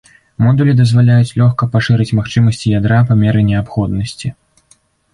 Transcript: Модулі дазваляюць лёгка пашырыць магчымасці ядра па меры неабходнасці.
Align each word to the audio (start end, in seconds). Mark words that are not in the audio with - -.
Модулі 0.45 0.73
дазваляюць 0.79 1.35
лёгка 1.41 1.69
пашырыць 1.77 2.09
магчымасці 2.23 2.75
ядра 2.79 3.01
па 3.13 3.21
меры 3.23 3.47
неабходнасці. 3.55 4.27